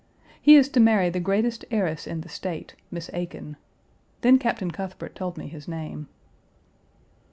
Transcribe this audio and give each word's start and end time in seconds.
He 0.41 0.55
is 0.55 0.67
to 0.69 0.79
marry 0.79 1.11
the 1.11 1.19
greatest 1.19 1.63
heiress 1.69 2.07
in 2.07 2.21
the 2.21 2.27
State, 2.27 2.73
Miss 2.89 3.11
Aiken. 3.13 3.55
Then 4.21 4.39
Captain 4.39 4.71
Cuthbert 4.71 5.13
told 5.13 5.37
me 5.37 5.45
his 5.47 5.67
name. 5.67 6.07